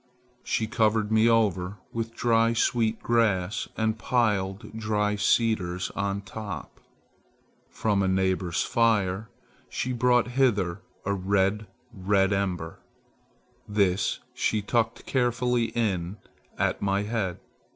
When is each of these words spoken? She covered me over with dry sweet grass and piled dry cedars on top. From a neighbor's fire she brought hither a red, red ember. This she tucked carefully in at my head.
She 0.43 0.65
covered 0.65 1.11
me 1.11 1.29
over 1.29 1.77
with 1.93 2.15
dry 2.15 2.53
sweet 2.53 3.03
grass 3.03 3.67
and 3.77 3.99
piled 3.99 4.75
dry 4.75 5.15
cedars 5.15 5.91
on 5.91 6.21
top. 6.21 6.79
From 7.69 8.01
a 8.01 8.07
neighbor's 8.07 8.63
fire 8.63 9.29
she 9.69 9.93
brought 9.93 10.29
hither 10.29 10.81
a 11.05 11.13
red, 11.13 11.67
red 11.93 12.33
ember. 12.33 12.79
This 13.67 14.17
she 14.33 14.63
tucked 14.63 15.05
carefully 15.05 15.65
in 15.65 16.17
at 16.57 16.81
my 16.81 17.03
head. 17.03 17.39